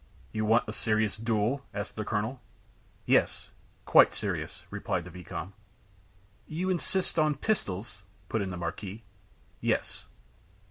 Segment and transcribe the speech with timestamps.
[0.31, 2.41] "You want a serious duel?" asked the colonel.
[3.05, 3.51] "Yes
[3.85, 5.53] quite serious," replied the vicomte.
[6.47, 9.03] "You insist on pistols?" put in the marquis.
[9.59, 10.07] "Yes."